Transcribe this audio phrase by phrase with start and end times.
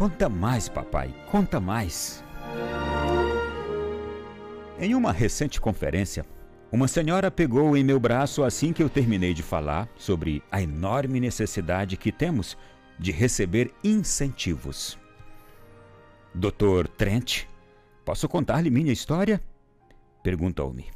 [0.00, 2.24] Conta mais, papai, conta mais.
[4.78, 6.24] Em uma recente conferência,
[6.72, 11.20] uma senhora pegou em meu braço assim que eu terminei de falar sobre a enorme
[11.20, 12.56] necessidade que temos
[12.98, 14.98] de receber incentivos.
[16.34, 17.44] Doutor Trent,
[18.02, 19.38] posso contar-lhe minha história?
[20.22, 20.86] Perguntou-me.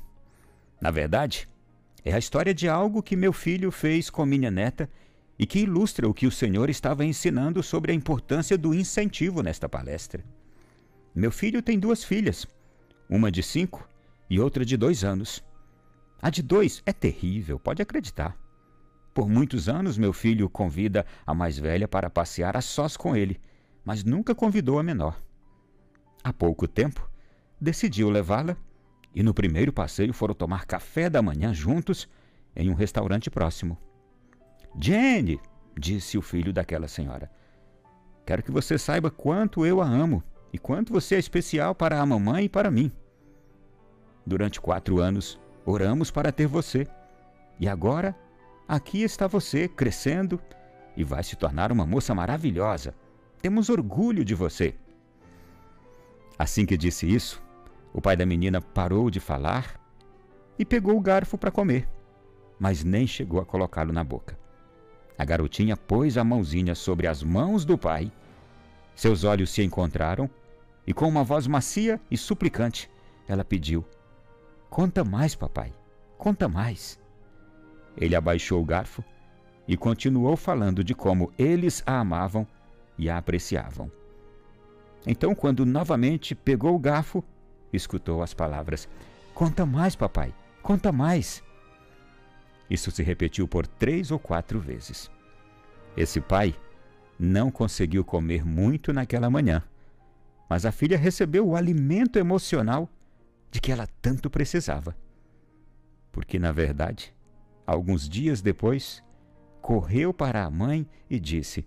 [0.81, 1.47] Na verdade,
[2.03, 4.89] é a história de algo que meu filho fez com minha neta
[5.39, 9.69] e que ilustra o que o Senhor estava ensinando sobre a importância do incentivo nesta
[9.69, 10.25] palestra.
[11.15, 12.47] Meu filho tem duas filhas,
[13.09, 13.89] uma de cinco
[14.29, 15.45] e outra de dois anos.
[16.21, 18.37] A de dois é terrível, pode acreditar.
[19.13, 23.41] Por muitos anos, meu filho convida a mais velha para passear a sós com ele,
[23.85, 25.23] mas nunca convidou a menor.
[26.23, 27.09] Há pouco tempo,
[27.61, 28.57] decidiu levá-la
[29.15, 32.09] e no primeiro passeio foram tomar café da manhã juntos
[32.57, 33.79] em um restaurante próximo.
[34.79, 35.41] Jenny,
[35.79, 37.31] disse o filho daquela senhora,
[38.27, 40.23] quero que você saiba quanto eu a amo
[40.53, 42.91] e quanto você é especial para a mamãe e para mim.
[44.27, 46.87] Durante quatro anos, oramos para ter você.
[47.61, 48.17] E agora,
[48.67, 50.41] aqui está você, crescendo
[50.97, 52.95] e vai se tornar uma moça maravilhosa.
[53.43, 54.75] Temos orgulho de você.
[56.39, 57.43] Assim que disse isso,
[57.93, 59.81] o pai da menina parou de falar
[60.59, 61.89] e pegou o garfo para comer,
[62.59, 64.44] mas nem chegou a colocá-lo na boca.
[65.17, 68.11] A garotinha pôs a mãozinha sobre as mãos do pai.
[68.95, 70.29] Seus olhos se encontraram
[70.87, 72.91] e, com uma voz macia e suplicante,
[73.29, 73.85] ela pediu:
[74.69, 75.73] Conta mais, papai,
[76.19, 76.99] conta mais.
[77.97, 79.05] Ele abaixou o garfo
[79.69, 82.47] e continuou falando de como eles a amavam
[82.99, 83.91] e a apreciavam.
[85.07, 87.23] Então, quando novamente pegou o garfo,
[87.73, 88.89] escutou as palavras:
[89.33, 91.43] Conta mais, papai, conta mais.
[92.69, 95.11] Isso se repetiu por três ou quatro vezes.
[95.97, 96.55] Esse pai
[97.19, 99.63] não conseguiu comer muito naquela manhã,
[100.49, 102.89] mas a filha recebeu o alimento emocional
[103.51, 104.97] de que ela tanto precisava.
[106.11, 107.15] Porque, na verdade,
[107.67, 109.03] alguns dias depois,
[109.61, 111.67] correu para a mãe e disse: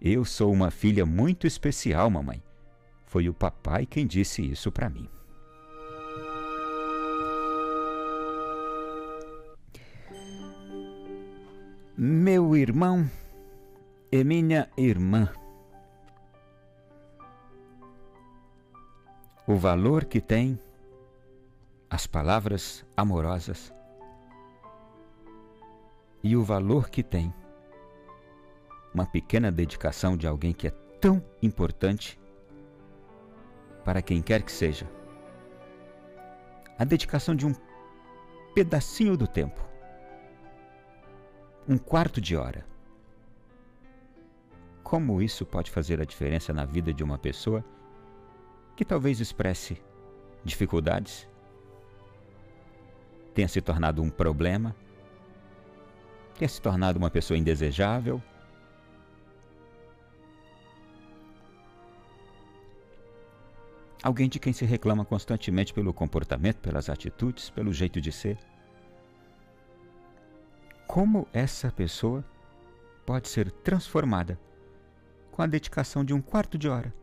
[0.00, 2.42] Eu sou uma filha muito especial, mamãe.
[3.06, 5.08] Foi o papai quem disse isso para mim.
[12.06, 13.10] Meu irmão
[14.12, 15.32] e minha irmã.
[19.46, 20.60] O valor que tem
[21.88, 23.72] as palavras amorosas
[26.22, 27.32] e o valor que tem
[28.92, 32.20] uma pequena dedicação de alguém que é tão importante
[33.82, 34.86] para quem quer que seja.
[36.78, 37.54] A dedicação de um
[38.54, 39.72] pedacinho do tempo,
[41.66, 42.66] um quarto de hora.
[44.82, 47.64] Como isso pode fazer a diferença na vida de uma pessoa
[48.76, 49.80] que talvez expresse
[50.44, 51.28] dificuldades,
[53.32, 54.76] tenha se tornado um problema,
[56.38, 58.22] tenha se tornado uma pessoa indesejável.
[64.02, 68.38] Alguém de quem se reclama constantemente pelo comportamento, pelas atitudes, pelo jeito de ser.
[70.94, 72.24] Como essa pessoa
[73.04, 74.38] pode ser transformada
[75.32, 76.94] com a dedicação de um quarto de hora,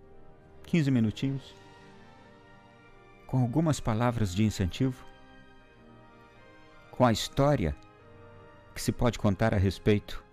[0.63, 1.53] 15 minutinhos,
[3.27, 5.05] com algumas palavras de incentivo?
[6.89, 7.75] com a história
[8.73, 10.23] que se pode contar a respeito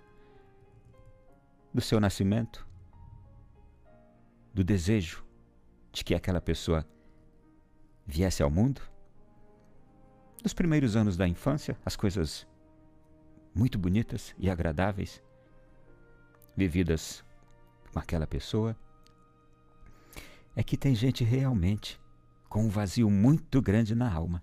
[1.75, 2.65] do seu nascimento,
[4.55, 5.25] do desejo
[5.91, 6.87] de que aquela pessoa
[8.07, 8.81] viesse ao mundo,
[10.45, 12.47] dos primeiros anos da infância, as coisas
[13.59, 15.23] muito bonitas e agradáveis
[16.57, 17.25] vividas
[17.93, 18.77] com aquela pessoa,
[20.55, 22.01] é que tem gente realmente
[22.49, 24.43] com um vazio muito grande na alma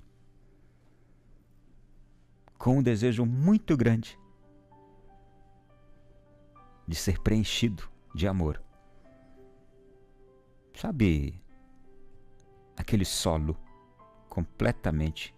[2.58, 4.18] com um desejo muito grande
[6.88, 8.60] de ser preenchido de amor.
[10.74, 11.40] Sabe
[12.76, 13.56] aquele solo
[14.30, 15.36] completamente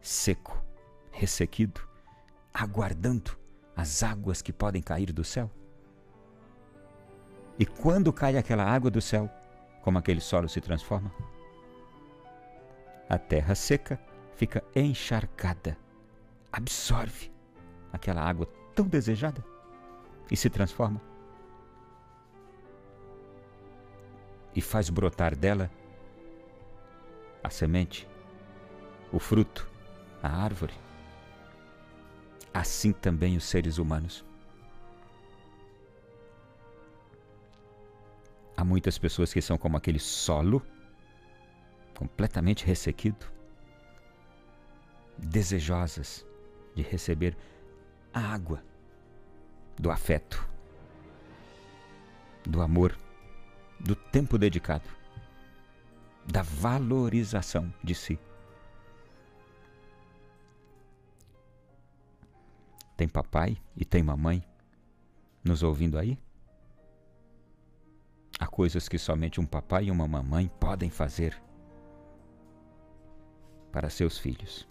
[0.00, 0.60] seco,
[1.12, 1.88] ressequido,
[2.54, 3.36] aguardando
[3.76, 5.50] as águas que podem cair do céu?
[7.58, 9.28] E quando cai aquela água do céu,
[9.82, 11.12] como aquele solo se transforma?
[13.10, 14.00] A terra seca
[14.36, 15.76] fica encharcada
[16.54, 17.32] absorve
[17.92, 18.46] aquela água
[18.76, 19.44] tão desejada
[20.30, 21.00] e se transforma.
[24.54, 25.68] E faz brotar dela
[27.42, 28.08] a semente,
[29.12, 29.68] o fruto,
[30.22, 30.74] a árvore.
[32.54, 34.24] Assim também os seres humanos.
[38.56, 40.62] Há muitas pessoas que são como aquele solo,
[41.98, 43.26] completamente ressequido,
[45.18, 46.24] desejosas
[46.76, 47.36] de receber
[48.12, 48.62] a água
[49.76, 50.48] do afeto,
[52.44, 52.96] do amor,
[53.80, 54.88] do tempo dedicado,
[56.24, 58.18] da valorização de si.
[62.96, 64.44] Tem papai e tem mamãe
[65.42, 66.18] nos ouvindo aí?
[68.38, 71.40] Há coisas que somente um papai e uma mamãe podem fazer
[73.72, 74.68] para seus filhos,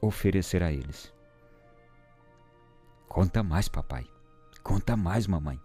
[0.00, 1.12] oferecer a eles.
[3.08, 4.06] Conta mais, papai.
[4.62, 5.60] Conta mais, mamãe.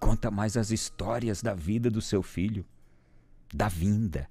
[0.00, 2.64] Conta mais as histórias da vida do seu filho,
[3.52, 4.28] da vinda,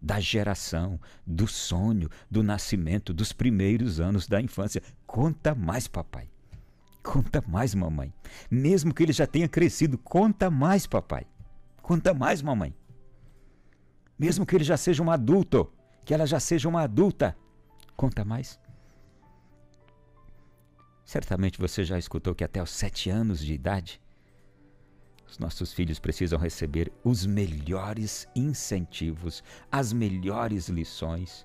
[0.00, 4.82] da geração, do sonho, do nascimento, dos primeiros anos da infância.
[5.06, 6.30] Conta mais, papai.
[7.02, 8.12] Conta mais, mamãe.
[8.50, 11.26] Mesmo que ele já tenha crescido, conta mais, papai.
[11.82, 12.74] Conta mais, mamãe.
[14.18, 15.72] Mesmo que ele já seja um adulto,
[16.04, 17.36] que ela já seja uma adulta,
[17.96, 18.58] conta mais.
[21.04, 24.00] Certamente você já escutou que até os sete anos de idade,
[25.28, 31.44] os nossos filhos precisam receber os melhores incentivos, as melhores lições,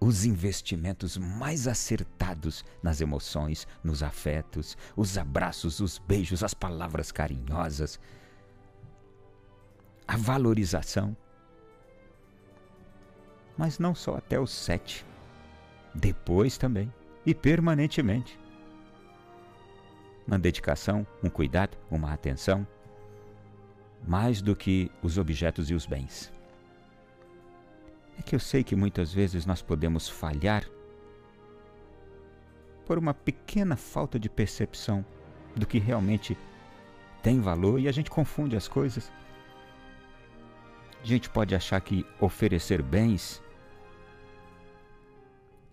[0.00, 8.00] os investimentos mais acertados nas emoções, nos afetos, os abraços, os beijos, as palavras carinhosas,
[10.08, 11.14] a valorização.
[13.58, 15.04] Mas não só até os sete,
[15.94, 16.90] depois também
[17.26, 18.38] e permanentemente.
[20.26, 22.66] Uma dedicação, um cuidado, uma atenção,
[24.06, 26.32] mais do que os objetos e os bens.
[28.18, 30.64] É que eu sei que muitas vezes nós podemos falhar
[32.86, 35.04] por uma pequena falta de percepção
[35.54, 36.36] do que realmente
[37.22, 39.12] tem valor e a gente confunde as coisas.
[41.02, 43.42] A gente pode achar que oferecer bens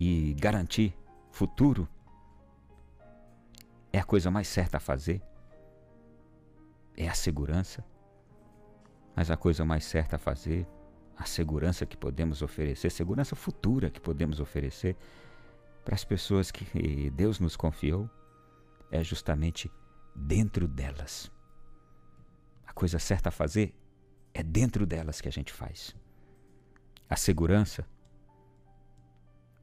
[0.00, 0.94] e garantir
[1.30, 1.88] futuro
[3.98, 5.20] é a coisa mais certa a fazer.
[6.96, 7.84] É a segurança.
[9.14, 10.66] Mas a coisa mais certa a fazer
[11.16, 14.96] a segurança que podemos oferecer, segurança futura que podemos oferecer
[15.84, 18.08] para as pessoas que Deus nos confiou,
[18.88, 19.68] é justamente
[20.14, 21.28] dentro delas.
[22.64, 23.74] A coisa certa a fazer
[24.32, 25.96] é dentro delas que a gente faz.
[27.10, 27.84] A segurança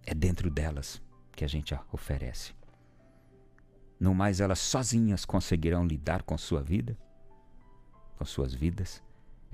[0.06, 1.02] é dentro delas
[1.32, 2.54] que a gente oferece.
[4.00, 6.98] Não mais elas sozinhas conseguirão lidar com sua vida,
[8.18, 9.02] com suas vidas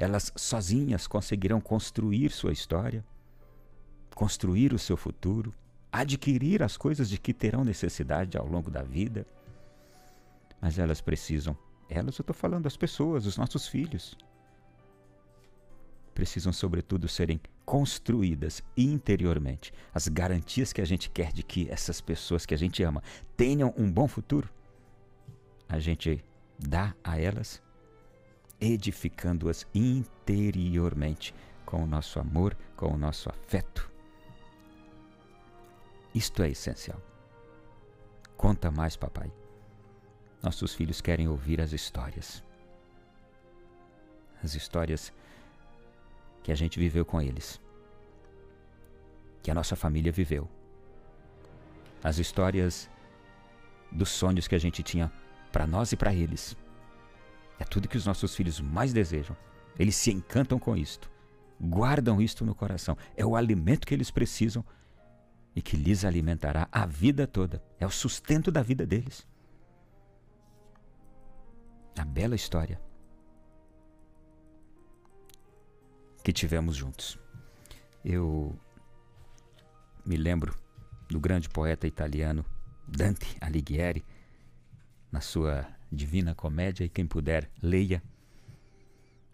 [0.01, 3.05] elas sozinhas conseguirão construir sua história,
[4.15, 5.53] construir o seu futuro,
[5.91, 9.27] adquirir as coisas de que terão necessidade ao longo da vida.
[10.59, 11.55] Mas elas precisam,
[11.87, 14.17] elas eu estou falando das pessoas, os nossos filhos,
[16.15, 19.73] precisam, sobretudo, serem construídas interiormente.
[19.93, 23.03] As garantias que a gente quer de que essas pessoas que a gente ama
[23.37, 24.49] tenham um bom futuro,
[25.67, 26.23] a gente
[26.59, 27.61] dá a elas
[28.59, 31.33] edificando-as interiormente
[31.65, 33.89] com o nosso amor, com o nosso afeto.
[36.13, 37.01] Isto é essencial.
[38.37, 39.31] Conta mais, papai.
[40.43, 42.43] Nossos filhos querem ouvir as histórias.
[44.43, 45.13] As histórias
[46.43, 47.61] que a gente viveu com eles.
[49.41, 50.49] Que a nossa família viveu.
[52.03, 52.89] As histórias
[53.91, 55.11] dos sonhos que a gente tinha
[55.51, 56.55] para nós e para eles.
[57.59, 59.35] É tudo que os nossos filhos mais desejam.
[59.77, 61.09] Eles se encantam com isto.
[61.59, 62.97] Guardam isto no coração.
[63.15, 64.65] É o alimento que eles precisam
[65.55, 67.63] e que lhes alimentará a vida toda.
[67.79, 69.27] É o sustento da vida deles.
[71.97, 72.79] A bela história
[76.23, 77.17] que tivemos juntos.
[78.03, 78.57] Eu
[80.05, 80.55] me lembro
[81.09, 82.45] do grande poeta italiano
[82.87, 84.03] Dante Alighieri,
[85.11, 88.01] na sua Divina Comédia, e quem puder, leia.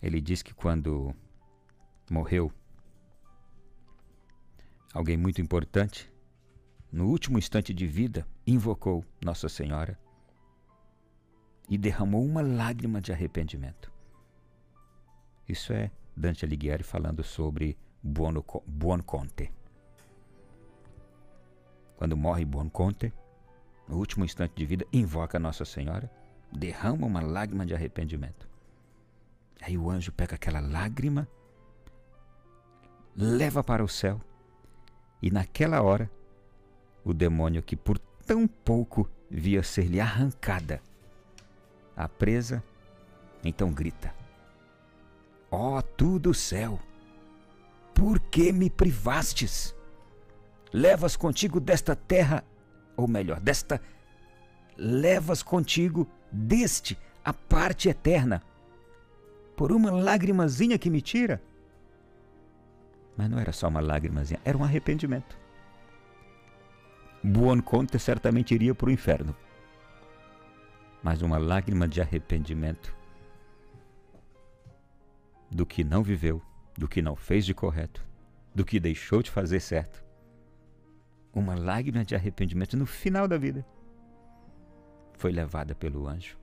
[0.02, 1.14] Ele diz que quando
[2.10, 2.52] morreu
[4.94, 6.12] alguém muito importante,
[6.92, 10.00] no último instante de vida, invocou Nossa Senhora
[11.70, 13.92] e derramou uma lágrima de arrependimento.
[15.48, 19.52] Isso é Dante Alighieri falando sobre Buonconte.
[21.96, 23.14] Quando morre Buonconte,
[23.88, 26.10] no último instante de vida, invoca Nossa Senhora
[26.52, 28.50] derrama uma lágrima de arrependimento.
[29.62, 31.28] Aí o anjo pega aquela lágrima,
[33.16, 34.20] leva para o céu,
[35.22, 36.10] e naquela hora,
[37.04, 40.82] o demônio que por tão pouco via ser-lhe arrancada
[41.96, 42.64] a presa
[43.44, 44.14] Então grita:
[45.50, 46.80] Ó oh, tu do céu,
[47.94, 49.76] por que me privastes?
[50.74, 52.44] Levas contigo desta terra,
[52.96, 53.82] ou melhor, desta
[54.78, 58.44] levas contigo deste a parte eterna,
[59.56, 61.42] por uma lágrimazinha que me tira?
[63.18, 65.36] Mas não era só uma lágrimazinha, era um arrependimento.
[67.24, 69.36] Buonconte certamente iria para o inferno.
[71.02, 72.97] Mas uma lágrima de arrependimento
[75.50, 76.42] do que não viveu,
[76.78, 78.06] do que não fez de correto,
[78.54, 80.04] do que deixou de fazer certo.
[81.34, 83.66] Uma lágrima de arrependimento no final da vida
[85.14, 86.38] foi levada pelo anjo.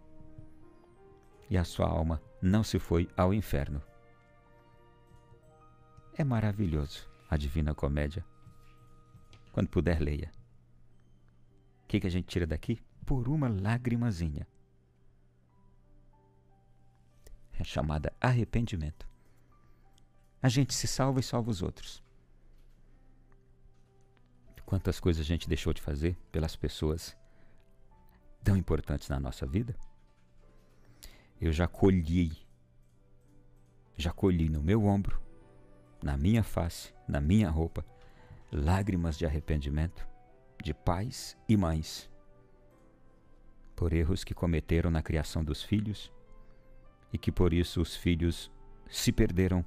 [1.48, 3.82] E a sua alma não se foi ao inferno.
[6.16, 8.24] É maravilhoso a Divina Comédia.
[9.52, 10.30] Quando puder, leia.
[11.84, 12.80] O que, que a gente tira daqui?
[13.04, 14.46] Por uma lágrimazinha.
[17.58, 19.06] É chamada arrependimento.
[20.42, 22.02] A gente se salva e salva os outros.
[24.66, 27.16] Quantas coisas a gente deixou de fazer pelas pessoas
[28.42, 29.76] tão importantes na nossa vida?
[31.40, 32.32] Eu já colhi,
[33.96, 35.20] já colhi no meu ombro,
[36.02, 37.84] na minha face, na minha roupa,
[38.50, 40.06] lágrimas de arrependimento
[40.62, 42.10] de pais e mães
[43.76, 46.12] por erros que cometeram na criação dos filhos
[47.14, 48.50] e que por isso os filhos
[48.90, 49.64] se perderam.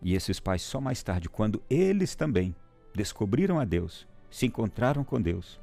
[0.00, 2.54] E esses pais, só mais tarde, quando eles também
[2.94, 5.60] descobriram a Deus, se encontraram com Deus,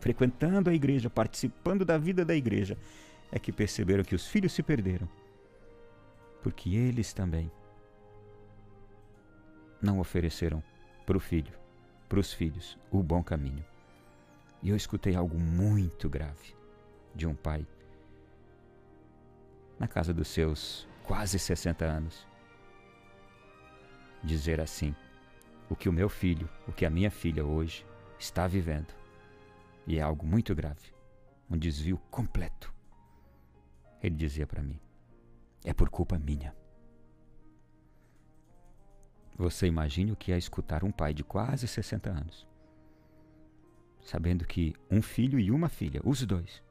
[0.00, 2.76] frequentando a igreja, participando da vida da igreja,
[3.32, 5.08] é que perceberam que os filhos se perderam.
[6.42, 7.50] Porque eles também
[9.80, 10.62] não ofereceram
[11.06, 11.54] para o filho,
[12.06, 13.64] para os filhos, o bom caminho.
[14.62, 16.54] E eu escutei algo muito grave
[17.14, 17.66] de um pai
[19.80, 22.28] na casa dos seus quase 60 anos
[24.22, 24.94] dizer assim:
[25.70, 27.86] o que o meu filho, o que a minha filha hoje
[28.18, 28.94] está vivendo
[29.86, 30.94] e é algo muito grave,
[31.50, 32.72] um desvio completo.
[34.02, 34.78] Ele dizia para mim:
[35.64, 36.54] é por culpa minha.
[39.34, 42.46] Você imagine o que é escutar um pai de quase 60 anos,
[44.02, 46.62] sabendo que um filho e uma filha, os dois,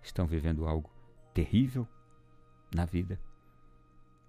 [0.00, 0.88] estão vivendo algo
[1.32, 1.88] terrível
[2.74, 3.20] na vida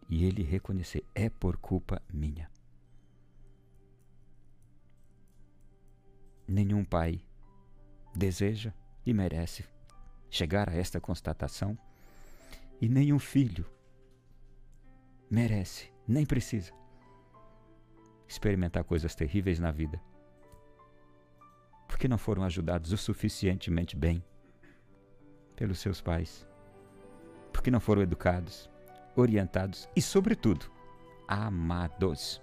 [0.07, 2.49] e ele reconhecer: é por culpa minha.
[6.47, 7.19] Nenhum pai
[8.15, 8.71] deseja
[9.05, 9.65] e merece
[10.29, 11.77] chegar a esta constatação,
[12.79, 13.65] e nenhum filho
[15.29, 16.71] merece, nem precisa
[18.27, 19.99] experimentar coisas terríveis na vida,
[21.87, 24.23] porque não foram ajudados o suficientemente bem
[25.55, 26.47] pelos seus pais,
[27.55, 28.69] porque não foram educados,
[29.15, 30.69] orientados e, sobretudo,
[31.25, 32.41] amados,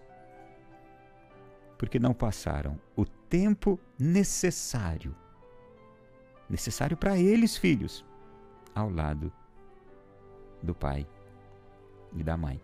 [1.76, 5.14] porque não passaram o tempo necessário
[6.49, 8.04] necessário para eles, filhos,
[8.75, 9.33] ao lado
[10.62, 11.07] do pai
[12.12, 12.61] e da mãe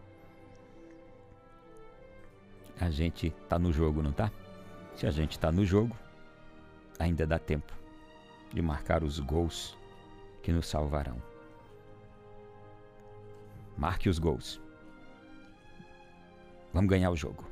[2.81, 4.31] a gente tá no jogo, não tá?
[4.95, 5.97] Se a gente tá no jogo,
[6.99, 7.73] ainda dá tempo
[8.53, 9.77] de marcar os gols
[10.43, 11.28] que nos salvarão.
[13.79, 14.61] Marque os gols.
[16.75, 17.47] Vamos ganhar o jogo.